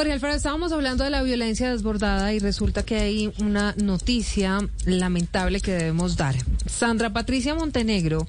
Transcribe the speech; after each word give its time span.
Jorge 0.00 0.14
Alfredo, 0.14 0.34
estábamos 0.34 0.72
hablando 0.72 1.04
de 1.04 1.10
la 1.10 1.22
violencia 1.22 1.70
desbordada 1.70 2.32
y 2.32 2.38
resulta 2.38 2.82
que 2.84 3.00
hay 3.00 3.34
una 3.38 3.74
noticia 3.76 4.66
lamentable 4.86 5.60
que 5.60 5.72
debemos 5.72 6.16
dar. 6.16 6.36
Sandra 6.64 7.12
Patricia 7.12 7.54
Montenegro, 7.54 8.26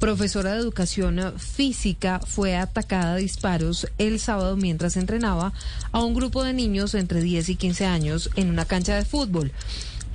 profesora 0.00 0.52
de 0.52 0.58
educación 0.58 1.20
física, 1.38 2.18
fue 2.26 2.56
atacada 2.56 3.12
a 3.12 3.18
disparos 3.18 3.86
el 3.98 4.18
sábado 4.18 4.56
mientras 4.56 4.96
entrenaba 4.96 5.52
a 5.92 6.02
un 6.02 6.12
grupo 6.14 6.42
de 6.42 6.54
niños 6.54 6.92
entre 6.96 7.22
10 7.22 7.50
y 7.50 7.54
15 7.54 7.86
años 7.86 8.28
en 8.34 8.50
una 8.50 8.64
cancha 8.64 8.96
de 8.96 9.04
fútbol. 9.04 9.52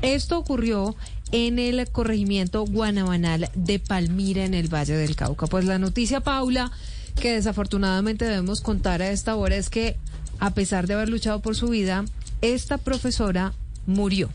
Esto 0.02 0.38
ocurrió 0.38 0.98
en 1.32 1.58
el 1.58 1.90
corregimiento 1.90 2.66
Guanabanal 2.66 3.50
de 3.56 3.80
Palmira, 3.80 4.44
en 4.44 4.54
el 4.54 4.68
Valle 4.68 4.98
del 4.98 5.16
Cauca. 5.16 5.48
Pues 5.48 5.64
la 5.64 5.80
noticia, 5.80 6.20
Paula, 6.20 6.70
que 7.16 7.32
desafortunadamente 7.32 8.26
debemos 8.26 8.60
contar 8.60 9.02
a 9.02 9.10
esta 9.10 9.38
hora 9.38 9.56
es 9.56 9.70
que 9.70 9.96
a 10.40 10.52
pesar 10.52 10.88
de 10.88 10.94
haber 10.94 11.10
luchado 11.10 11.42
por 11.42 11.56
su 11.56 11.68
vida, 11.70 12.06
esta 12.42 12.78
profesora 12.78 13.54
murió. 13.86 14.30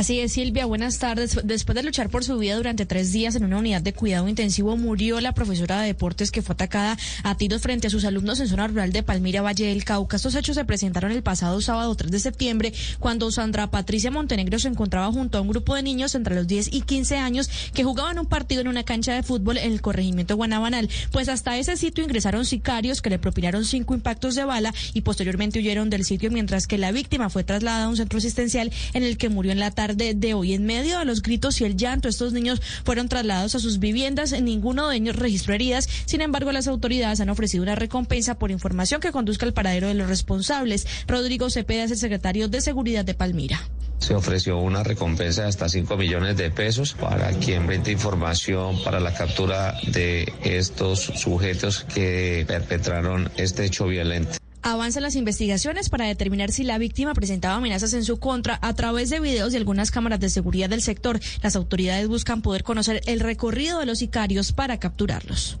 Así 0.00 0.18
es, 0.18 0.32
Silvia, 0.32 0.64
buenas 0.64 0.98
tardes. 0.98 1.38
Después 1.44 1.76
de 1.76 1.82
luchar 1.82 2.08
por 2.08 2.24
su 2.24 2.38
vida 2.38 2.56
durante 2.56 2.86
tres 2.86 3.12
días 3.12 3.34
en 3.34 3.44
una 3.44 3.58
unidad 3.58 3.82
de 3.82 3.92
cuidado 3.92 4.28
intensivo, 4.28 4.74
murió 4.78 5.20
la 5.20 5.34
profesora 5.34 5.82
de 5.82 5.88
deportes 5.88 6.30
que 6.30 6.40
fue 6.40 6.54
atacada 6.54 6.96
a 7.22 7.34
tiros 7.34 7.60
frente 7.60 7.88
a 7.88 7.90
sus 7.90 8.06
alumnos 8.06 8.40
en 8.40 8.48
zona 8.48 8.66
rural 8.66 8.92
de 8.92 9.02
Palmira, 9.02 9.42
Valle 9.42 9.66
del 9.66 9.84
Cauca. 9.84 10.16
Estos 10.16 10.34
hechos 10.36 10.56
se 10.56 10.64
presentaron 10.64 11.12
el 11.12 11.22
pasado 11.22 11.60
sábado 11.60 11.94
3 11.94 12.10
de 12.12 12.18
septiembre, 12.18 12.72
cuando 12.98 13.30
Sandra 13.30 13.70
Patricia 13.70 14.10
Montenegro 14.10 14.58
se 14.58 14.68
encontraba 14.68 15.12
junto 15.12 15.36
a 15.36 15.42
un 15.42 15.48
grupo 15.48 15.74
de 15.74 15.82
niños 15.82 16.14
entre 16.14 16.34
los 16.34 16.46
10 16.46 16.72
y 16.72 16.80
15 16.80 17.18
años 17.18 17.50
que 17.74 17.84
jugaban 17.84 18.18
un 18.18 18.24
partido 18.24 18.62
en 18.62 18.68
una 18.68 18.84
cancha 18.84 19.12
de 19.12 19.22
fútbol 19.22 19.58
en 19.58 19.70
el 19.70 19.82
corregimiento 19.82 20.34
Guanabanal. 20.34 20.88
Pues 21.10 21.28
hasta 21.28 21.58
ese 21.58 21.76
sitio 21.76 22.02
ingresaron 22.02 22.46
sicarios 22.46 23.02
que 23.02 23.10
le 23.10 23.18
propinaron 23.18 23.66
cinco 23.66 23.92
impactos 23.92 24.34
de 24.34 24.44
bala 24.44 24.72
y 24.94 25.02
posteriormente 25.02 25.58
huyeron 25.58 25.90
del 25.90 26.06
sitio, 26.06 26.30
mientras 26.30 26.66
que 26.66 26.78
la 26.78 26.90
víctima 26.90 27.28
fue 27.28 27.44
trasladada 27.44 27.84
a 27.84 27.88
un 27.90 27.98
centro 27.98 28.16
asistencial 28.16 28.72
en 28.94 29.02
el 29.02 29.18
que 29.18 29.28
murió 29.28 29.52
en 29.52 29.58
la 29.58 29.70
tarde 29.70 29.89
de 29.96 30.34
hoy. 30.34 30.54
En 30.54 30.64
medio 30.64 30.98
de 30.98 31.04
los 31.04 31.22
gritos 31.22 31.60
y 31.60 31.64
el 31.64 31.76
llanto, 31.76 32.08
estos 32.08 32.32
niños 32.32 32.60
fueron 32.84 33.08
trasladados 33.08 33.54
a 33.54 33.58
sus 33.58 33.78
viviendas. 33.78 34.32
Ninguno 34.40 34.88
de 34.88 34.96
ellos 34.96 35.16
registró 35.16 35.54
heridas. 35.54 35.88
Sin 36.06 36.20
embargo, 36.20 36.52
las 36.52 36.68
autoridades 36.68 37.20
han 37.20 37.30
ofrecido 37.30 37.62
una 37.62 37.74
recompensa 37.74 38.38
por 38.38 38.50
información 38.50 39.00
que 39.00 39.12
conduzca 39.12 39.46
al 39.46 39.52
paradero 39.52 39.88
de 39.88 39.94
los 39.94 40.08
responsables. 40.08 40.86
Rodrigo 41.06 41.50
Cepeda 41.50 41.84
es 41.84 41.90
el 41.90 41.98
secretario 41.98 42.48
de 42.48 42.60
Seguridad 42.60 43.04
de 43.04 43.14
Palmira. 43.14 43.60
Se 43.98 44.14
ofreció 44.14 44.58
una 44.58 44.82
recompensa 44.82 45.42
de 45.42 45.48
hasta 45.48 45.68
5 45.68 45.96
millones 45.96 46.36
de 46.36 46.50
pesos 46.50 46.94
para 46.94 47.30
quien 47.32 47.66
vende 47.66 47.92
información 47.92 48.82
para 48.82 48.98
la 48.98 49.12
captura 49.12 49.74
de 49.92 50.32
estos 50.42 51.00
sujetos 51.00 51.84
que 51.84 52.44
perpetraron 52.48 53.30
este 53.36 53.66
hecho 53.66 53.86
violento. 53.86 54.38
Avanzan 54.62 55.02
las 55.02 55.16
investigaciones 55.16 55.88
para 55.88 56.06
determinar 56.06 56.52
si 56.52 56.64
la 56.64 56.78
víctima 56.78 57.14
presentaba 57.14 57.54
amenazas 57.56 57.94
en 57.94 58.04
su 58.04 58.18
contra 58.18 58.58
a 58.60 58.74
través 58.74 59.08
de 59.10 59.20
videos 59.20 59.52
y 59.52 59.56
algunas 59.56 59.90
cámaras 59.90 60.20
de 60.20 60.28
seguridad 60.28 60.68
del 60.68 60.82
sector. 60.82 61.18
Las 61.42 61.56
autoridades 61.56 62.08
buscan 62.08 62.42
poder 62.42 62.62
conocer 62.62 63.00
el 63.06 63.20
recorrido 63.20 63.78
de 63.78 63.86
los 63.86 63.98
sicarios 63.98 64.52
para 64.52 64.78
capturarlos. 64.78 65.56